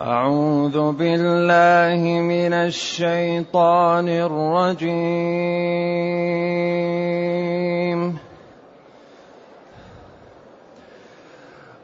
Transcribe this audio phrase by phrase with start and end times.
[0.00, 4.94] أعوذ بالله من الشيطان الرجيم.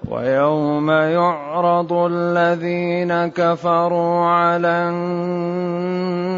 [0.09, 6.31] ويوم يعرض الذين كفروا على النار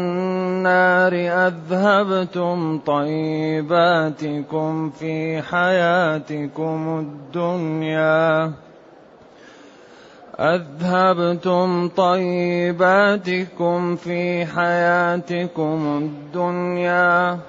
[1.47, 8.51] أذهبتم طيباتكم في حياتكم الدنيا.
[10.39, 17.39] أذهبتم طيباتكم في حياتكم الدنيا.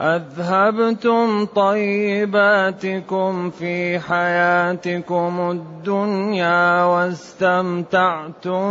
[0.00, 8.64] أذهبتم طيباتكم في حياتكم الدنيا واستمتعتم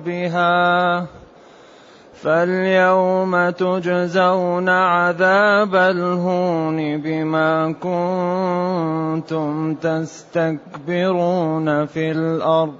[0.00, 1.06] بها.
[2.22, 7.74] فاليوم تجزون عذاب الهون بما
[9.18, 12.74] كنتم تستكبرون في الأرض.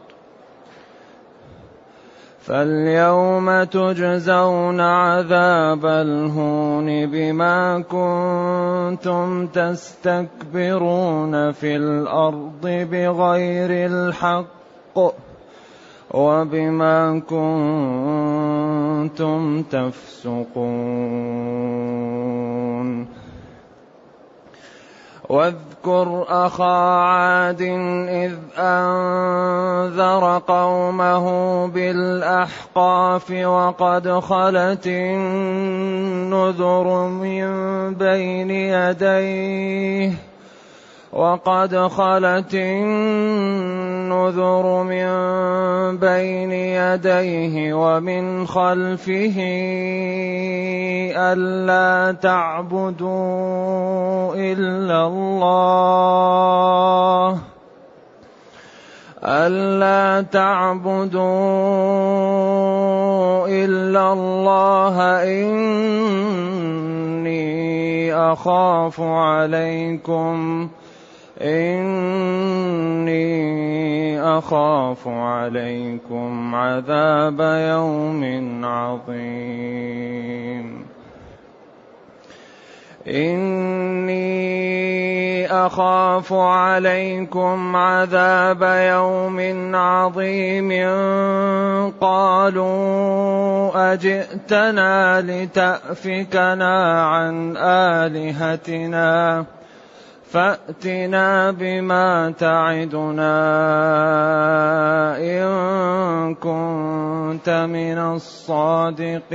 [2.40, 14.98] فاليوم تجزون عذاب الهون بما كنتم تستكبرون في الأرض بغير الحق
[16.10, 18.57] وبما كنتم
[19.70, 20.68] تفسقون.
[25.28, 27.62] واذكر أخا عاد
[28.08, 31.26] إذ أنذر قومه
[31.66, 36.28] بالأحقاف وقد خلت النذر
[37.08, 37.48] من
[37.94, 40.12] بين يديه
[41.12, 43.87] وقد خلت النذر
[44.82, 45.08] من
[45.98, 49.36] بين يديه ومن خلفه
[51.16, 53.14] ألا تعبدوا
[54.34, 56.18] إلا الله
[59.24, 61.18] ألا تعبدوا
[63.48, 66.68] إلا الله إني
[68.14, 70.68] أخاف عليكم
[71.40, 73.18] إني
[74.38, 78.24] أخاف عليكم عذاب يوم
[78.64, 80.18] عظيم
[83.08, 84.28] إني
[85.66, 90.72] أخاف عليكم عذاب يوم عظيم
[92.00, 99.44] قالوا أجئتنا لتأفكنا عن آلهتنا
[100.32, 103.32] فأتنا بما تعدنا
[105.16, 109.28] إن كنت من الصادقين.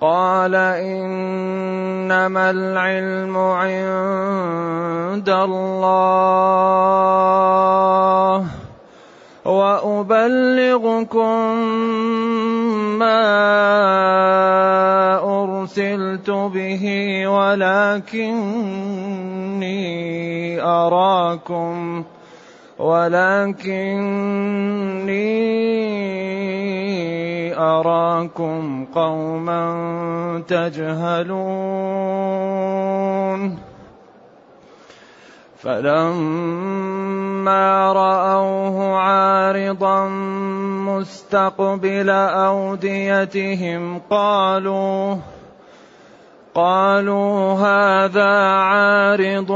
[0.00, 6.26] قال إنما العلم عند الله.
[9.46, 11.38] وأبلغكم
[12.98, 13.22] ما
[15.22, 16.84] أرسلت به
[17.26, 18.26] ولكني
[20.62, 22.04] أراكم
[22.78, 23.96] ولكني
[27.58, 29.62] أراكم قوما
[30.48, 31.86] تجهلون.
[35.62, 36.95] فلما
[37.92, 40.08] راوه عارضا
[40.86, 45.16] مستقبل اوديتهم قالوا
[46.54, 49.52] قالوا هذا عارض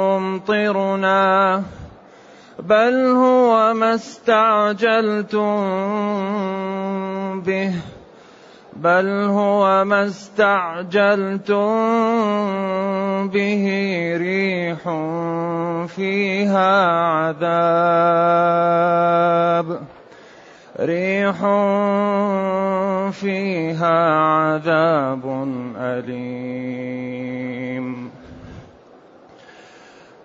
[0.00, 1.62] ممطرنا
[2.62, 5.40] بل هو ما استعجلتم
[7.40, 7.93] به.
[8.84, 11.64] بل هو ما استعجلتم
[13.28, 13.64] به
[14.20, 14.82] ريح
[15.96, 16.86] فيها
[17.16, 18.58] عذاب
[20.80, 21.36] ريح
[23.10, 25.24] فيها عذاب
[25.76, 27.24] أليم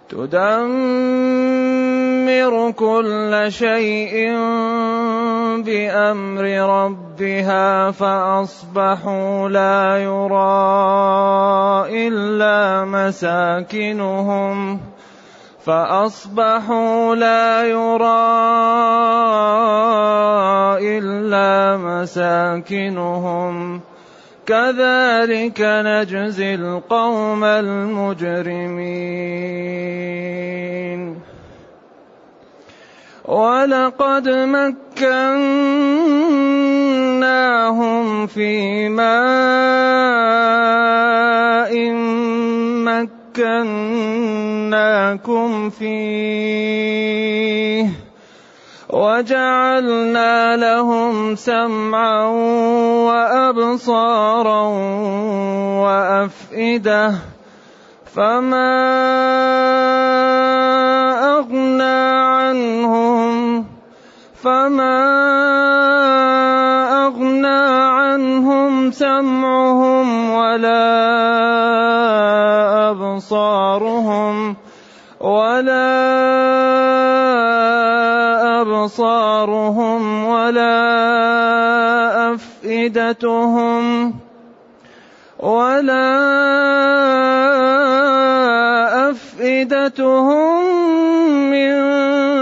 [0.10, 1.32] تدمر
[2.72, 4.36] كل شيء
[5.64, 6.44] بأمر
[6.84, 10.48] ربها فأصبحوا لا يرى
[12.08, 14.80] إلا مساكنهم
[15.66, 18.40] فأصبحوا لا يرى
[20.98, 23.82] إلا مساكنهم
[24.46, 29.00] كذلك نجزي القوم المجرمين
[33.30, 35.28] ولقد مكناهم
[38.28, 39.10] في ماء
[44.50, 47.10] مكناكم فيه
[48.90, 52.26] وجعلنا لهم سمعا
[53.06, 54.62] وابصارا
[55.86, 57.14] وافئده
[58.16, 58.90] فما
[61.38, 62.00] اغنى
[62.30, 63.19] عنهم
[64.44, 65.00] فما
[67.08, 67.64] اغنى
[68.00, 70.90] عنهم سمعهم ولا
[72.92, 74.56] ابصارهم
[75.20, 76.00] ولا
[78.62, 80.80] أبصارهم ولا
[82.34, 84.14] أفئدتهم
[85.40, 86.10] ولا
[89.10, 90.64] أفئدتهم
[91.52, 91.90] من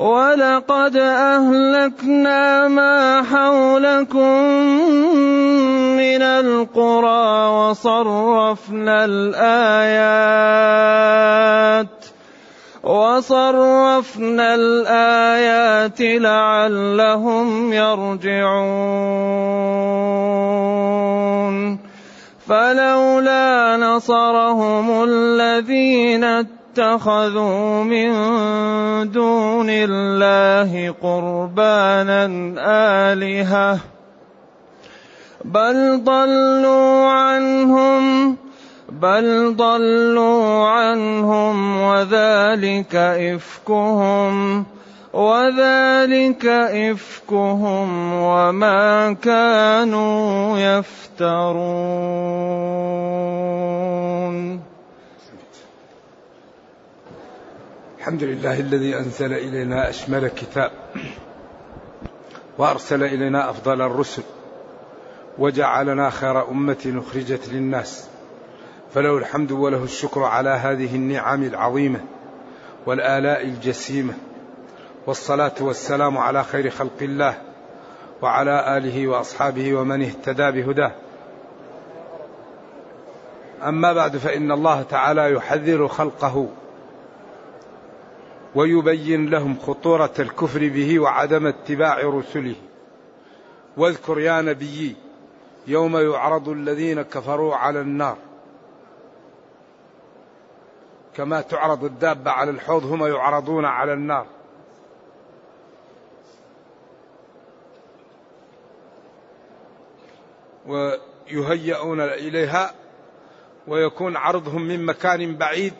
[0.00, 4.42] ولقد أهلكنا ما حولكم
[6.00, 10.40] من القرى وصرفنا الآيات
[12.82, 18.40] وصرفنا الآيات لعلهم يرجعون
[22.48, 28.10] فلولا نصرهم الذين اتخذوا من
[29.10, 32.24] دون الله قربانا
[33.10, 33.78] آلهة
[35.44, 38.36] بل ضلوا عنهم
[38.90, 42.94] بل ضلوا عنهم وذلك
[43.34, 44.64] إفكهم
[45.12, 52.10] وذلك إفكهم وما كانوا يفترون.
[58.00, 60.70] الحمد لله الذي أنزل إلينا أشمل كتاب
[62.58, 64.22] وأرسل إلينا أفضل الرسل
[65.38, 68.08] وجعلنا خير أمة أخرجت للناس
[68.94, 72.00] فله الحمد وله الشكر على هذه النعم العظيمة
[72.86, 74.14] والآلاء الجسيمة
[75.06, 77.34] والصلاة والسلام على خير خلق الله
[78.22, 80.92] وعلى آله وأصحابه ومن اهتدى بهداه.
[83.62, 86.48] أما بعد فإن الله تعالى يحذر خلقه
[88.54, 92.54] ويبين لهم خطورة الكفر به وعدم اتباع رسله.
[93.76, 94.96] واذكر يا نبي
[95.66, 98.16] يوم يعرض الذين كفروا على النار.
[101.14, 104.26] كما تعرض الدابة على الحوض هم يعرضون على النار.
[110.66, 112.74] ويهيئون إليها
[113.68, 115.74] ويكون عرضهم من مكان بعيد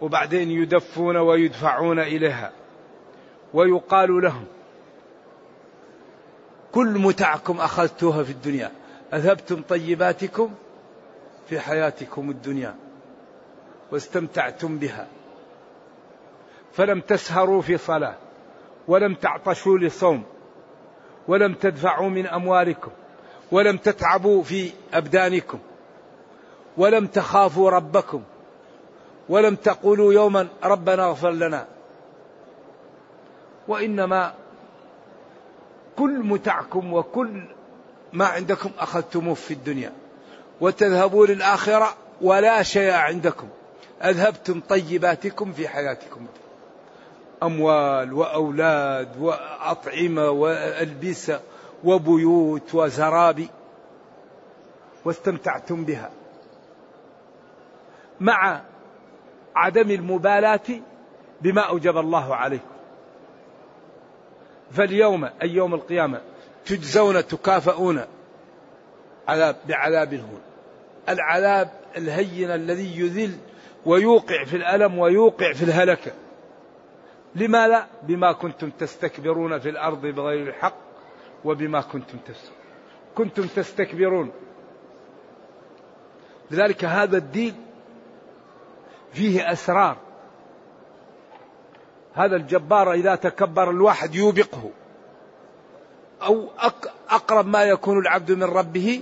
[0.00, 2.52] وبعدين يدفون ويدفعون إليها.
[3.54, 4.44] ويقال لهم
[6.72, 8.70] كل متعكم أخذتوها في الدنيا
[9.14, 10.50] أذهبتم طيباتكم
[11.48, 12.74] في حياتكم الدنيا
[13.92, 15.06] واستمتعتم بها.
[16.72, 18.14] فلم تسهروا في صلاة
[18.88, 20.22] ولم تعطشوا لصوم
[21.28, 22.90] ولم تدفعوا من أموالكم
[23.52, 25.58] ولم تتعبوا في أبدانكم
[26.76, 28.22] ولم تخافوا ربكم
[29.30, 31.66] ولم تقولوا يوما ربنا اغفر لنا.
[33.68, 34.34] وإنما
[35.98, 37.42] كل متعكم وكل
[38.12, 39.92] ما عندكم أخذتموه في الدنيا.
[40.60, 43.48] وتذهبوا للآخرة ولا شيء عندكم.
[44.02, 46.26] أذهبتم طيباتكم في حياتكم.
[47.42, 51.40] أموال وأولاد وأطعمة وألبسة
[51.84, 53.48] وبيوت وزرابي
[55.04, 56.10] واستمتعتم بها.
[58.20, 58.60] مع
[59.60, 60.60] عدم المبالاة
[61.40, 62.70] بما أوجب الله عليكم
[64.70, 66.20] فاليوم أي يوم القيامة
[66.66, 68.00] تجزون تكافؤون
[69.28, 70.40] عذاب بعذاب الهون.
[71.08, 73.36] العذاب الهين الذي يذل
[73.86, 76.12] ويوقع في الألم ويوقع في الهلكة
[77.34, 80.76] لماذا؟ بما كنتم تستكبرون في الأرض بغير الحق
[81.44, 82.56] وبما كنتم تفسقون.
[83.14, 84.32] كنتم تستكبرون.
[86.50, 87.69] لذلك هذا الدين
[89.12, 89.96] فيه أسرار.
[92.14, 94.70] هذا الجبار إذا تكبر الواحد يوبقه.
[96.22, 96.48] أو
[97.10, 99.00] أقرب ما يكون العبد من ربه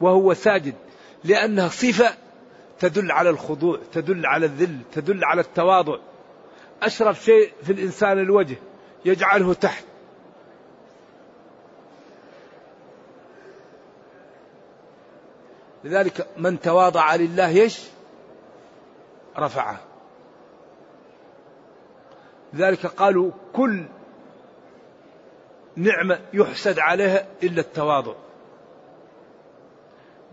[0.00, 0.74] وهو ساجد.
[1.24, 2.14] لأنها صفة
[2.78, 5.98] تدل على الخضوع تدل على الذل تدل على التواضع.
[6.82, 8.56] أشرف شيء في الإنسان الوجه
[9.04, 9.84] يجعله تحت.
[15.84, 17.80] لذلك من تواضع لله يش
[19.38, 19.80] رفعه.
[22.52, 23.84] لذلك قالوا كل
[25.76, 28.14] نعمة يحسد عليها إلا التواضع.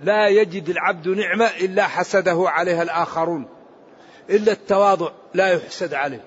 [0.03, 3.47] لا يجد العبد نعمة إلا حسده عليها الآخرون.
[4.29, 6.23] إلا التواضع لا يحسد عليه.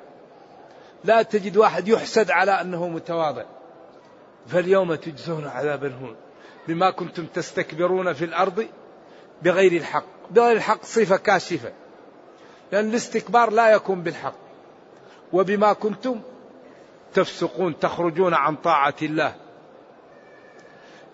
[1.05, 3.45] لا تجد واحد يحسد على أنه متواضع.
[4.47, 6.17] فاليوم تجزون عذاب الهون
[6.69, 8.67] بما كنتم تستكبرون في الأرض
[9.43, 10.05] بغير الحق.
[10.31, 11.73] بغير الحق صفة كاشفة.
[12.73, 14.35] لأن الاستكبار لا يكون بالحق.
[15.33, 16.21] وبما كنتم
[17.15, 19.35] تفسقون تخرجون عن طاعة الله.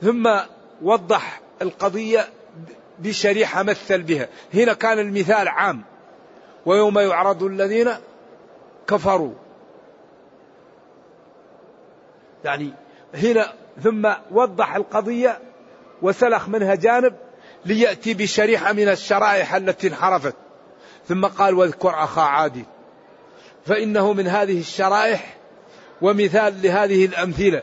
[0.02, 0.31] ثم
[0.83, 2.28] وضح القضية
[2.99, 4.28] بشريحة مثل بها.
[4.54, 5.85] هنا كان المثال عام.
[6.66, 7.90] ويوم يعرض الذين
[8.87, 9.35] كفروا.
[12.45, 12.73] يعني
[13.14, 13.52] هنا
[13.83, 15.38] ثم وضح القضية
[16.02, 17.14] وسلخ منها جانب
[17.66, 20.35] ليأتي بشريحة من الشرائح التي انحرفت.
[21.09, 22.64] ثم قال واذكر أخا عاد
[23.66, 25.37] فإنه من هذه الشرائح
[26.02, 27.62] ومثال لهذه الأمثلة.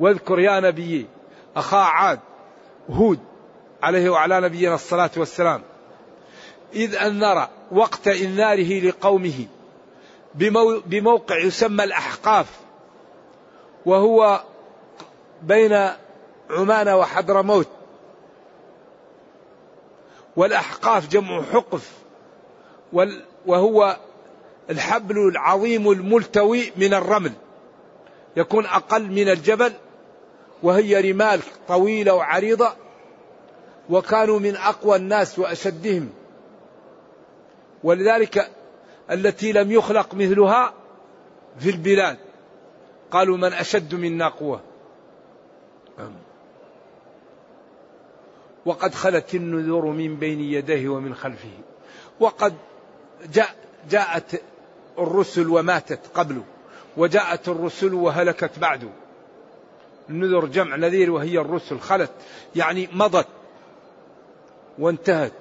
[0.00, 1.06] واذكر يا نبي
[1.56, 2.20] أخا عاد
[2.90, 3.18] هود
[3.82, 5.62] عليه وعلى نبينا الصلاة والسلام
[6.74, 9.46] إذ أنذر وقت إنذاره لقومه
[10.86, 12.46] بموقع يسمى الأحقاف
[13.86, 14.42] وهو
[15.42, 15.88] بين
[16.50, 17.68] عمان وحضرموت.
[20.36, 21.92] والأحقاف جمع حقف
[23.46, 23.96] وهو
[24.70, 27.32] الحبل العظيم الملتوي من الرمل
[28.36, 29.72] يكون أقل من الجبل
[30.62, 32.72] وهي رمال طويلة وعريضة
[33.90, 36.10] وكانوا من أقوى الناس وأشدهم.
[37.84, 38.50] ولذلك
[39.10, 40.74] التي لم يخلق مثلها
[41.58, 42.16] في البلاد
[43.10, 44.60] قالوا من أشد منا قوة.
[48.70, 51.50] وقد خلت النذور من بين يديه ومن خلفه.
[52.20, 52.54] وقد
[53.32, 53.54] جاء
[53.90, 54.42] جاءت
[54.98, 56.42] الرسل وماتت قبله
[56.96, 58.88] وجاءت الرسل وهلكت بعده
[60.10, 62.10] النذر جمع نذير وهي الرسل خلت
[62.56, 63.26] يعني مضت
[64.78, 65.32] وانتهت.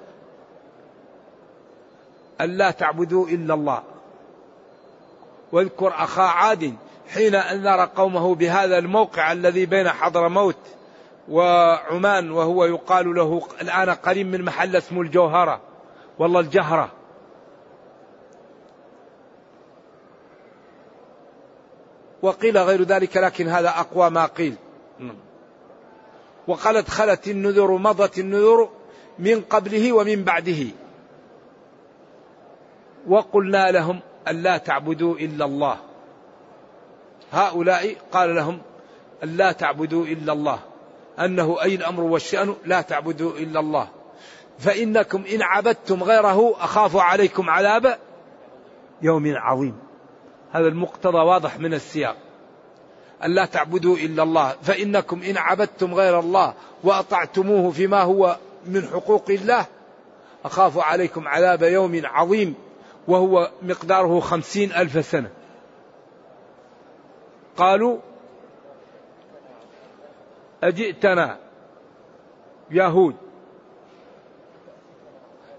[2.41, 3.83] ألا تعبدوا إلا الله.
[5.51, 6.75] واذكر أخا عاد
[7.13, 10.78] حين أنذر قومه بهذا الموقع الذي بين حضرموت
[11.29, 15.61] وعمان وهو يقال له الآن قريب من محل اسمه الجوهرة.
[16.19, 16.91] والله الجهرة.
[22.21, 24.55] وقيل غير ذلك لكن هذا أقوى ما قيل.
[26.47, 28.69] وقالت خلت النذر مضت النذر
[29.19, 30.67] من قبله ومن بعده.
[33.07, 35.77] وقلنا لهم ألا تعبدوا إلا الله.
[37.31, 38.61] هؤلاء قال لهم
[39.23, 40.59] ألا تعبدوا إلا الله.
[41.19, 43.87] أنه أي الأمر والشأن لا تعبدوا إلا الله.
[44.59, 47.97] فإنكم إن عبدتم غيره أخاف عليكم عذاب
[49.01, 49.75] يوم عظيم.
[50.51, 52.15] هذا المقتضى واضح من السياق.
[53.23, 54.55] ألا تعبدوا إلا الله.
[54.63, 59.65] فإنكم إن عبدتم غير الله وأطعتموه فيما هو من حقوق الله
[60.45, 62.55] أخاف عليكم عذاب يوم عظيم
[63.07, 65.29] وهو مقداره خمسين ألف سنة.
[67.57, 67.97] قالوا
[70.63, 71.37] أجئتنا
[72.71, 73.15] يا هود.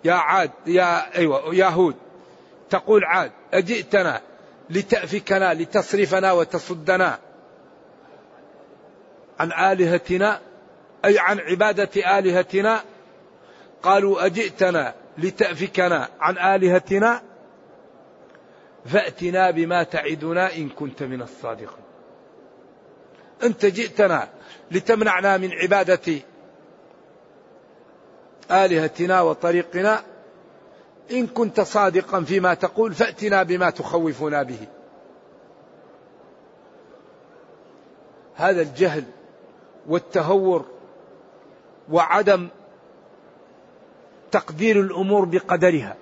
[0.05, 1.95] يا عاد يا أيوة يا هود.
[2.71, 4.21] تقول عاد أجئتنا
[4.71, 7.19] لتأفكنا لتصرفنا وتصدنا
[9.39, 10.41] عن آلهتنا
[11.05, 12.81] أي عن عبادة آلهتنا.
[13.83, 17.23] قالوا أجئتنا لتأفكنا عن آلهتنا
[18.87, 21.90] فأتنا بما تعدنا إن كنت من الصادقين.
[23.43, 24.29] أنت جئتنا
[24.71, 26.15] لتمنعنا من عبادة
[28.51, 30.03] آلهتنا وطريقنا.
[31.11, 34.67] إن كنت صادقا فيما تقول فأتنا بما تخوفنا به.
[38.35, 39.05] هذا الجهل
[39.87, 40.67] والتهور
[41.91, 42.49] وعدم
[44.31, 45.97] تقدير الأمور بقدرها.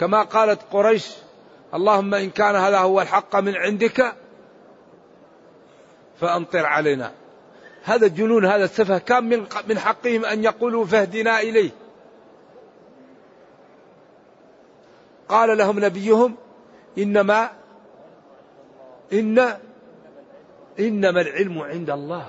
[0.00, 1.10] كما قالت قريش
[1.74, 4.14] اللهم إن كان هذا هو الحق من عندك
[6.20, 7.12] فأمطر علينا.
[7.84, 11.70] هذا الجنون هذا السفه كان من من حقهم أن يقولوا فاهدنا إليه.
[15.28, 16.34] قال لهم نبيهم
[16.98, 17.50] إنما
[19.12, 19.56] إن
[20.78, 22.26] إنما العلم عند الله.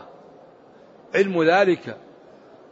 [1.16, 1.98] علم ذلك.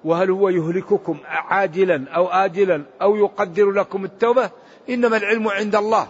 [0.04, 4.50] وهل هو يهلككم عاجلا أو آجلا أو يقدر لكم التوبة؟
[4.90, 6.08] إنما العلم عند الله.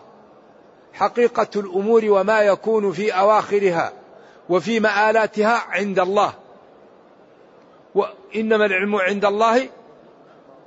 [0.93, 4.02] حقيقة الأمور وما يكون في أواخرها.
[4.49, 6.33] وفي مآلاتها عند الله.
[7.95, 9.69] وإنما العلم عند الله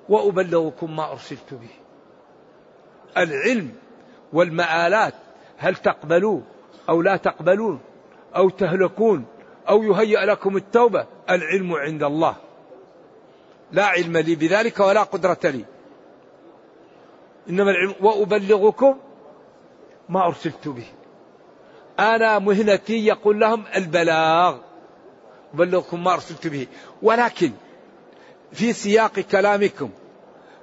[0.08, 1.68] وأبلغكم ما أرسلت به.
[3.16, 3.72] العلم
[4.32, 5.14] والمآلات
[5.58, 6.44] هل تقبلون
[6.88, 7.80] أو لا تقبلون
[8.36, 9.24] أو تهلكون
[9.68, 12.36] أو يهيأ لكم التوبة؟ العلم عند الله.
[13.72, 15.64] لا علم لي بذلك ولا قدرة لي.
[17.48, 18.96] إنما العلم وأبلغكم
[20.08, 20.86] ما أرسلت به.
[22.00, 24.56] أنا مهنتي يقول لهم البلاغ.
[25.54, 26.66] أبلغكم ما أرسلت به.
[27.02, 27.52] ولكن
[28.52, 29.90] في سياق كلامكم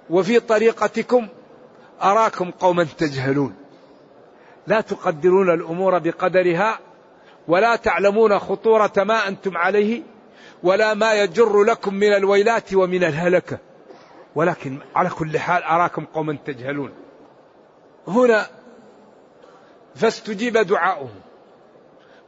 [0.10, 1.28] وفي طريقتكم
[2.02, 3.56] أراكم قوما تجهلون.
[4.68, 6.80] لا تقدرون الأمور بقدرها
[7.48, 10.02] ولا تعلمون خطورة ما أنتم عليه
[10.64, 13.58] ولا ما يجر لكم من الويلات ومن الهلكة
[14.36, 16.92] ولكن على كل حال أراكم قوما تجهلون.
[18.08, 18.48] هنا
[19.96, 21.22] فاستجيب دعاؤهم.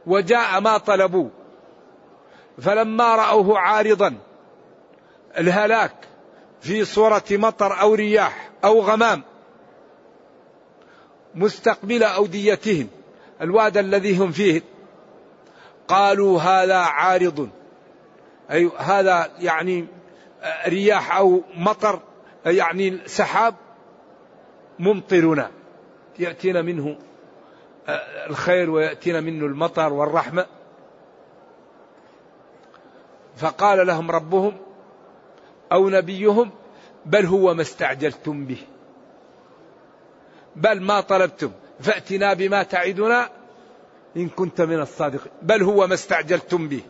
[0.06, 1.28] وجاء ما طلبوا.
[2.58, 4.14] فلما رأوه عارضا
[5.38, 5.94] الهلاك
[6.60, 9.22] في صورة مطر أو رياح أو غمام
[11.34, 12.88] مستقبل أوديتهم.
[13.40, 14.62] الواد الذي هم فيه
[15.88, 17.48] قالوا هذا عارض.
[18.50, 19.86] أي هذا يعني
[20.66, 22.00] رياح أو مطر
[22.46, 23.54] يعني سحاب
[24.78, 25.50] ممطرنا.
[26.18, 26.98] يأتينا منه
[28.30, 30.46] الخير ويأتينا منه المطر والرحمة.
[33.36, 34.56] فقال لهم ربهم
[35.72, 36.50] أو نبيهم
[37.06, 38.58] بل هو ما استعجلتم به.
[40.56, 41.50] بل ما طلبتم.
[41.80, 43.28] فأتنا بما تعدنا
[44.16, 45.32] إن كنت من الصادقين.
[45.42, 46.80] بل هو ما استعجلتم به.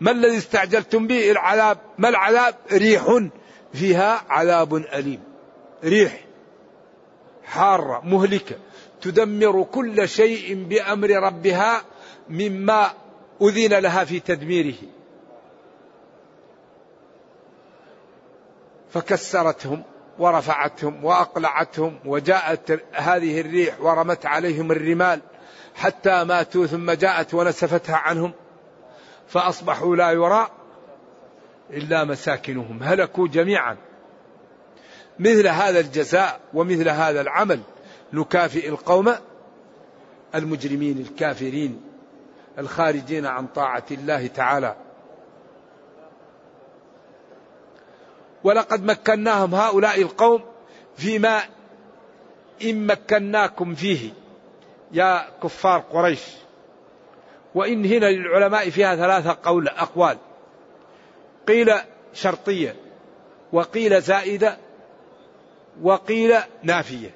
[0.00, 1.78] ما الذي استعجلتم به؟ العذاب.
[1.98, 3.28] ما العذاب؟ ريح
[3.72, 5.20] فيها عذاب أليم.
[5.84, 6.24] ريح.
[7.44, 8.00] حارة.
[8.04, 8.56] مهلكة.
[9.04, 11.82] تدمر كل شيء بأمر ربها
[12.28, 12.90] مما
[13.42, 14.74] أذن لها في تدميره.
[18.90, 19.82] فكسرتهم
[20.18, 25.20] ورفعتهم وأقلعتهم وجاءت هذه الريح ورمت عليهم الرمال
[25.74, 28.32] حتى ماتوا ثم جاءت ونسفتها عنهم.
[29.28, 30.48] فأصبحوا لا يرى
[31.70, 33.76] إلا مساكنهم هلكوا جميعا.
[35.18, 37.60] مثل هذا الجزاء ومثل هذا العمل
[38.12, 39.14] نكافئ القوم
[40.34, 41.80] المجرمين الكافرين
[42.58, 44.76] الخارجين عن طاعة الله تعالى.
[48.44, 50.42] ولقد مكناهم هؤلاء القوم
[50.96, 51.42] فيما
[52.64, 54.10] إن مكناكم فيه
[54.92, 56.22] يا كفار قريش.
[57.54, 60.18] وإن هنا للعلماء فيها ثلاثة قول أقوال.
[61.48, 61.72] قيل
[62.12, 62.76] شرطية
[63.52, 64.58] وقيل زائدة
[65.82, 67.10] وقيل نافية.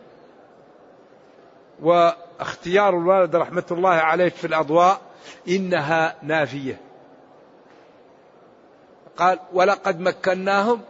[1.82, 5.00] واختيار الوالد رحمة الله عليه في الأضواء
[5.48, 6.80] إنها نافية.
[9.16, 10.80] قال ولقد مكناهم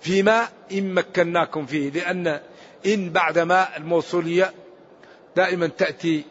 [0.00, 2.40] فيما إن مكناكم فيه لأن
[2.86, 4.52] إن بعد ما الموصولية
[5.36, 6.24] دائما تأتي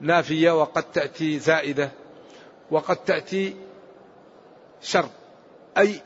[0.00, 1.90] نافية وقد تأتي زائدة
[2.70, 3.56] وقد تأتي
[4.82, 5.10] شرط
[5.78, 6.00] أي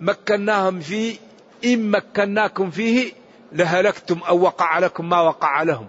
[0.00, 1.16] مكناهم فيه
[1.64, 3.12] إن مكناكم فيه
[3.52, 5.86] لهلكتم أو وقع لكم ما وقع لهم.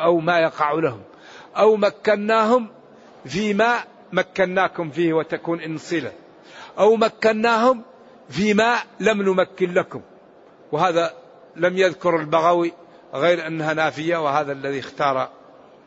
[0.00, 1.02] أو ما يقع لهم.
[1.56, 2.68] أو مكناهم
[3.24, 3.78] فيما
[4.12, 6.12] مكناكم فيه وتكون إن صلة.
[6.78, 7.82] أو مكناهم
[8.28, 10.00] فيما لم نمكن لكم.
[10.72, 11.14] وهذا
[11.56, 12.72] لم يذكر البغوي
[13.14, 15.28] غير أنها نافية وهذا الذي اختار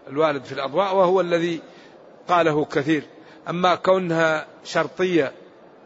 [0.08, 1.62] الوالد في الأضواء وهو الذي
[2.28, 3.04] قاله كثير.
[3.50, 5.32] أما كونها شرطية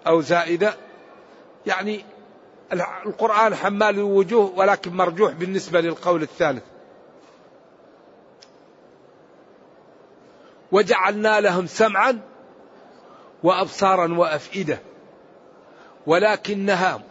[0.07, 0.73] أو زائدة
[1.65, 2.05] يعني
[3.05, 6.63] القرآن حمال الوجوه ولكن مرجوح بالنسبة للقول الثالث.
[10.71, 12.19] وجعلنا لهم سمعا
[13.43, 14.79] وأبصارا وأفئدة
[16.07, 17.01] ولكنها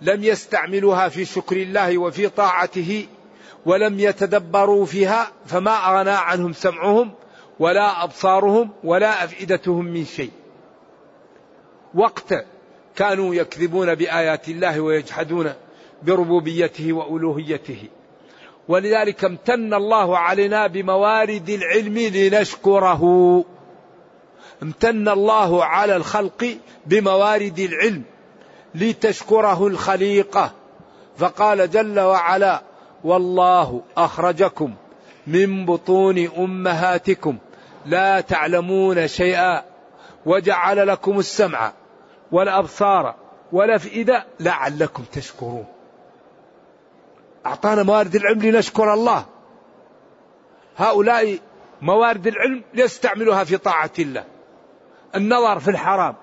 [0.00, 3.06] لم يستعملوها في شكر الله وفي طاعته
[3.66, 7.12] ولم يتدبروا فيها فما أغنى عنهم سمعهم
[7.58, 10.30] ولا أبصارهم ولا أفئدتهم من شيء.
[11.94, 12.34] وقت
[12.96, 15.52] كانوا يكذبون بآيات الله ويجحدون
[16.02, 17.88] بربوبيته وألوهيته.
[18.68, 23.44] ولذلك امتن الله علينا بموارد العلم لنشكره.
[24.62, 28.02] امتن الله على الخلق بموارد العلم
[28.74, 30.52] لتشكره الخليقة.
[31.16, 32.62] فقال جل وعلا
[33.04, 34.74] والله أخرجكم
[35.26, 37.38] من بطون أمهاتكم
[37.86, 39.62] لا تعلمون شيئا
[40.26, 41.72] وجعل لكم السمع
[42.32, 43.14] والأبصار
[43.52, 45.66] والأفئدة لعلكم تشكرون.
[47.46, 49.26] أعطانا موارد العلم لنشكر الله.
[50.76, 51.38] هؤلاء
[51.82, 54.24] موارد العلم ليستعملوها في طاعة الله.
[55.14, 56.14] النظر في الحرام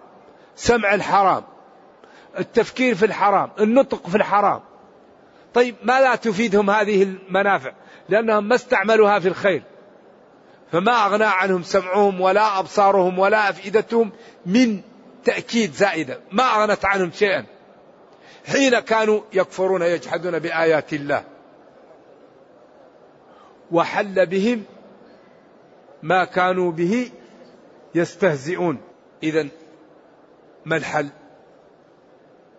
[0.55, 1.43] سمع الحرام
[2.39, 4.62] التفكير في الحرام النطق في الحرام.
[5.53, 7.71] طيب ما لا تفيدهم هذه المنافع؟
[8.10, 9.63] لأنهم ما استعملوها في الخير.
[10.71, 14.12] فما أغنى عنهم سمعهم ولا أبصارهم ولا أفئدتهم
[14.45, 14.82] من
[15.23, 16.19] تأكيد زائدة.
[16.32, 17.45] ما أغنت عنهم شيئا.
[18.51, 21.23] حين كانوا يكفرون يجحدون بآيات الله.
[23.71, 24.63] وحل بهم
[26.03, 27.12] ما كانوا به
[27.95, 28.81] يستهزئون.
[29.23, 29.47] إذا
[30.65, 31.09] ما الحل؟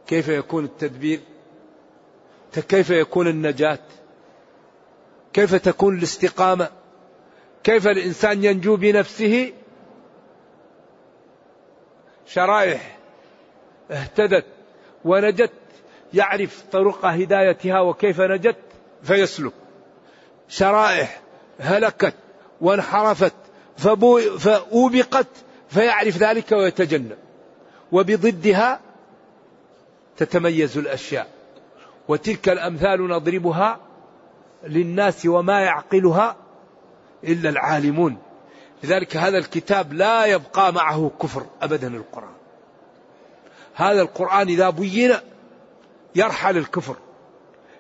[0.07, 1.20] كيف يكون التدبير؟
[2.68, 3.79] كيف يكون النجاة؟
[5.33, 6.68] كيف تكون الاستقامة؟
[7.64, 9.53] كيف الإنسان ينجو بنفسه؟
[12.26, 12.98] شرائح
[13.90, 14.44] اهتدت
[15.05, 15.53] ونجت
[16.14, 18.57] يعرف طرق هدايتها وكيف نجت
[19.03, 19.53] فيسلك.
[20.49, 21.20] شرائح
[21.61, 22.14] هلكت
[22.61, 23.33] وانحرفت
[24.38, 25.27] فأوبقت
[25.68, 27.16] فيعرف ذلك ويتجنب.
[27.92, 28.81] وبضدها
[30.16, 31.29] تتميز الأشياء.
[32.09, 33.81] وتلك الأمثال نضربها
[34.62, 36.37] للناس وما يعقلها
[37.25, 38.18] إلا العالمون.
[38.85, 42.35] لذلك هذا الكتاب لا يبقى معه كفر أبدا القرآن.
[43.75, 45.14] هذا القرآن إذا بين
[46.14, 46.96] يرحل الكفر.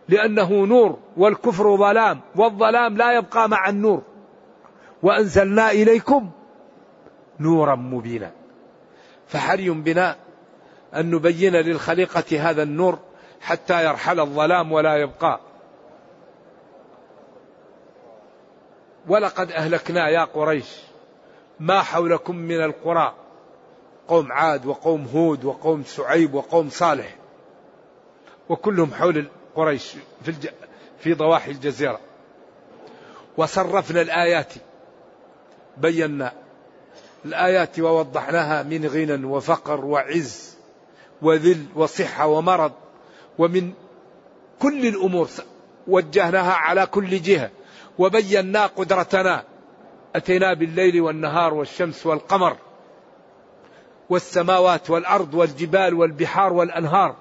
[0.08, 4.02] لأنه نور والكفر ظلام والظلام لا يبقى مع النور.
[5.02, 6.30] وأنزلنا إليكم
[7.40, 8.32] نورا مبينا.
[9.26, 10.16] فحري بنا
[10.94, 12.98] أن نبين للخليقة هذا النور
[13.40, 15.40] حتى يرحل الظلام ولا يبقى.
[19.08, 20.76] ولقد أهلكنا يا قريش
[21.60, 23.14] ما حولكم من القرى.
[24.08, 27.19] قوم عاد وقوم هود وقوم شعيب وقوم صالح.
[28.50, 30.48] وكلهم حول قريش في, الج...
[30.98, 32.00] في ضواحي الجزيرة.
[33.36, 34.52] وصرفنا الآيات
[35.76, 36.32] بينا
[37.24, 40.56] الآيات ووضحناها من غنى وفقر وعز
[41.22, 42.72] وذل وصحة ومرض
[43.38, 43.72] ومن
[44.58, 45.28] كل الأمور
[45.86, 47.50] وجهناها على كل جهة
[47.98, 49.44] وبينا قدرتنا.
[50.16, 52.56] أتينا بالليل والنهار والشمس والقمر
[54.08, 57.16] والسماوات والأرض والجبال والبحار والأنهار.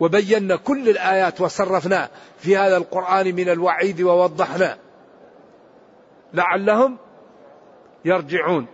[0.00, 2.08] وبينا كل الآيات وصرفنا
[2.38, 4.78] في هذا القرآن من الوعيد ووضحنا.
[6.34, 6.98] لعلهم
[8.04, 8.66] يرجعون.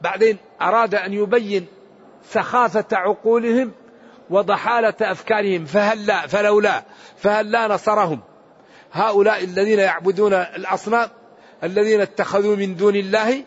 [0.00, 1.66] بعدين أراد أن يبين
[2.24, 3.72] سخافة عقولهم
[4.30, 6.82] وضحالة أفكارهم فهل لا؟ فلولا
[7.16, 8.20] فهل لا نصرهم؟
[8.92, 11.08] هؤلاء الذين يعبدون الأصنام
[11.64, 13.44] الذين اتخذوا من دون الله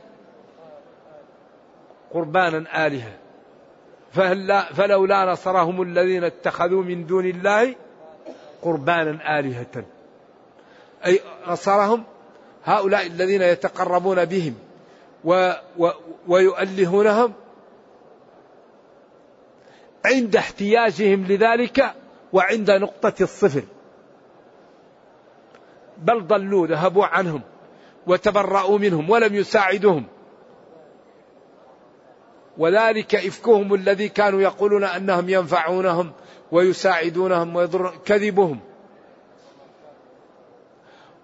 [2.12, 3.23] قربانا آلهة.
[4.74, 7.76] فلولا نصرهم الذين اتخذوا من دون الله
[8.62, 9.86] قربانا آلهة.
[11.06, 12.04] أي نصرهم
[12.66, 14.56] هؤلاء الذين يتقربون بهم
[15.24, 15.90] و و
[16.28, 17.34] ويؤلهونهم
[20.06, 21.94] عند احتياجهم لذلك
[22.34, 23.64] وعند نقطة الصفر.
[25.98, 27.42] بل ضلوا ذهبوا عنهم
[28.08, 30.06] وتبرأوا منهم ولم يساعدوهم.
[32.58, 36.12] وذلك إفكهم الذي كانوا يقولون أنهم ينفعونهم
[36.52, 38.60] ويساعدونهم ويضرون كذبهم.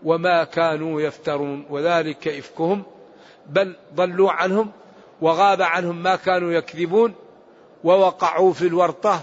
[0.03, 2.83] وما كانوا يفترون وذلك إفكهم.
[3.49, 4.71] بل ضلوا عنهم
[5.21, 7.13] وغاب عنهم ما كانوا يكذبون
[7.83, 9.21] ووقعوا في الورطة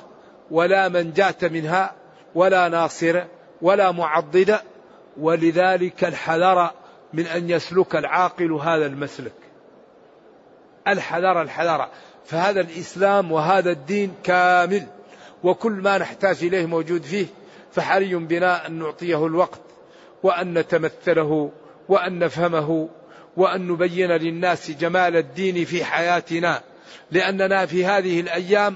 [0.50, 1.94] ولا من جات منها
[2.34, 3.22] ولا ناصر
[3.62, 4.60] ولا معضد.
[5.20, 6.70] ولذلك الحذر
[7.12, 9.45] من أن يسلك العاقل هذا المسلك.
[10.88, 11.88] الحذر الحذر
[12.26, 14.86] فهذا الإسلام وهذا الدين كامل
[15.44, 17.26] وكل ما نحتاج إليه موجود فيه.
[17.72, 19.60] فحري بنا أن نعطيه الوقت
[20.22, 21.50] وأن نتمثله
[21.88, 22.88] وأن نفهمه
[23.36, 26.60] وأن نبين للناس جمال الدين في حياتنا.
[27.10, 28.74] لأننا في هذه الأيام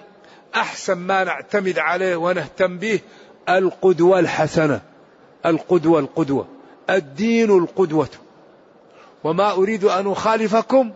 [0.55, 3.01] أحسن ما نعتمد عليه ونهتم به
[3.49, 4.81] القدوة الحسنة.
[5.47, 6.49] القدوة القدوة.
[6.91, 8.09] الدين القدوة.
[9.25, 10.93] وما أريد أن أخالفكم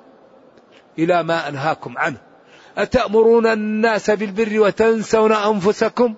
[0.98, 2.16] إلى ما أنهاكم عنه.
[2.78, 6.14] أتأمرون الناس بالبر وتنسون أنفسكم؟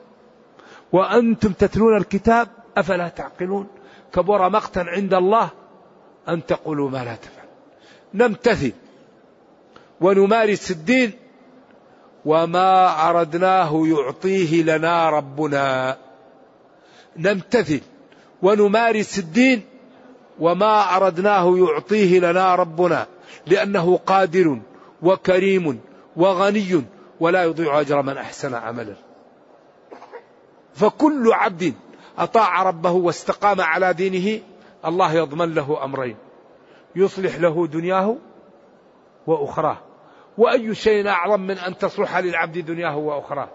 [0.92, 3.66] وأنتم تتلون الكتاب؟ أفلا تعقلون؟
[4.12, 5.48] كبر مقتا عند الله
[6.28, 7.46] أن تقولوا ما لا تفعل
[8.14, 8.72] نمتثل
[10.00, 11.12] ونمارس الدين
[12.24, 15.96] وما أردناه يعطيه لنا ربنا.
[17.16, 17.80] نمتثل
[18.42, 19.62] ونمارس الدين
[20.38, 23.06] وما أردناه يعطيه لنا ربنا.
[23.46, 24.60] لأنه قادر
[25.02, 25.80] وكريم
[26.16, 26.84] وغني
[27.20, 28.94] ولا يضيع أجر من أحسن عملا.
[30.74, 31.74] فكل عبد
[32.18, 34.40] أطاع ربه واستقام على دينه
[34.84, 36.16] الله يضمن له أمرين.
[36.96, 38.16] يصلح له دنياه
[39.26, 39.78] وأخراه.
[40.38, 43.48] وأي شيء أعظم من أن تصلح للعبد دنياه وأخراه.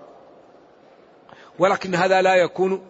[1.59, 2.81] ولكن هذا لا يكون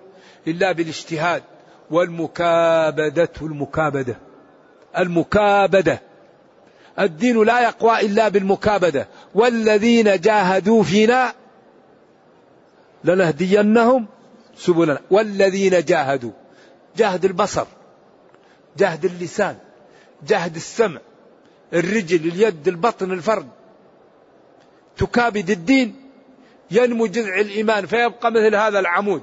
[0.48, 1.44] إلا بالاجتهاد
[1.92, 4.18] والمكابدة المكابدة.
[4.98, 6.02] المكابدة.
[7.04, 9.08] الدين لا يقوى إلا بالمكابدة.
[9.36, 11.34] والذين جاهدوا فينا
[13.04, 14.08] لنهدينهم
[14.58, 15.00] سبلنا.
[15.12, 16.32] والذين جاهدوا
[16.98, 17.66] جاهد البصر
[18.78, 19.58] جاهد اللسان
[20.28, 21.00] جاهد السمع
[21.74, 23.48] الرجل اليد البطن الفرد
[24.98, 25.96] تكابد الدين
[26.72, 29.22] ينمو جذع الإيمان فيبقى مثل هذا العمود.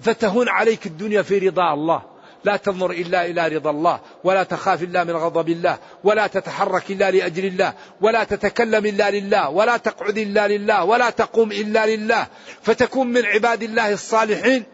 [0.00, 2.02] فتهون عليك الدنيا في رضا الله.
[2.44, 7.10] لا تنظر إلا إلى رضا الله ولا تخاف إلا من غضب الله ولا تتحرك إلا
[7.10, 12.26] لأجل الله ولا تتكلم إلا لله ولا تقعد إلا لله ولا تقوم إلا لله.
[12.62, 14.64] فتكون من عباد الله الصالحين.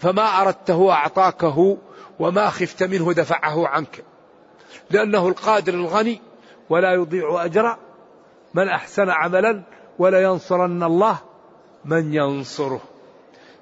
[0.00, 1.78] فما أردته أعطاكه
[2.18, 4.04] وما خفت منه دفعه عنك.
[4.90, 6.20] لأنه القادر الغني
[6.70, 7.76] ولا يضيع أجر.
[8.54, 9.62] من أحسن عملا
[9.98, 11.18] ولا ينصرن الله.
[11.84, 12.80] من ينصره.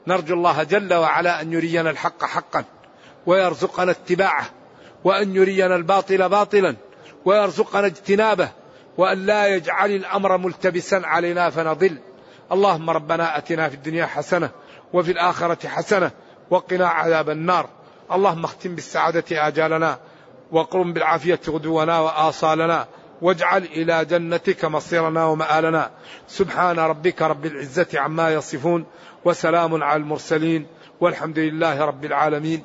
[0.06, 2.64] نرجو الله جل وعلا أن يرينا الحق حقا.
[3.26, 4.46] ويرزقنا اتباعه
[5.04, 6.76] وأن يرينا الباطل باطلا
[7.24, 8.48] ويرزقنا اجتنابه
[8.98, 11.98] وأن لا يجعل الأمر ملتبسا علينا فنضل.
[12.52, 14.50] اللهم ربنا أتنا في الدنيا حسنة
[14.92, 16.10] وفي الآخرة حسنة
[16.50, 17.68] وقنا عذاب النار.
[18.12, 19.98] اللهم اختم بالسعادة آجالنا
[20.52, 22.86] وقرم بالعافية غدونا وآصالنا
[23.22, 25.90] واجعل إلى جنتك مصيرنا ومآلنا.
[26.28, 28.86] سبحان ربك رب العزة عما يصفون
[29.24, 30.66] وسلام على المرسلين
[31.00, 32.64] والحمد لله رب العالمين.